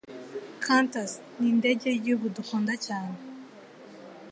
Quantas 0.63 1.11
nindege 1.39 1.87
yigihugu 1.91 2.25
dukunda 2.35 2.73
cyane 2.85 3.15